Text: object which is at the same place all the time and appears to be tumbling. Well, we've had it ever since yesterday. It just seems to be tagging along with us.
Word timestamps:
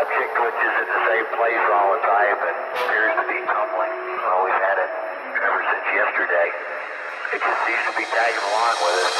object 0.00 0.32
which 0.40 0.56
is 0.56 0.74
at 0.80 0.88
the 0.88 1.02
same 1.04 1.26
place 1.36 1.64
all 1.68 1.92
the 1.92 2.00
time 2.00 2.38
and 2.48 2.56
appears 2.80 3.12
to 3.12 3.24
be 3.28 3.38
tumbling. 3.44 3.92
Well, 4.24 4.40
we've 4.48 4.62
had 4.64 4.78
it 4.80 4.90
ever 5.44 5.60
since 5.68 5.86
yesterday. 5.92 6.48
It 7.36 7.40
just 7.44 7.60
seems 7.68 7.84
to 7.90 7.94
be 8.00 8.04
tagging 8.08 8.40
along 8.40 8.76
with 8.80 8.96
us. 9.04 9.16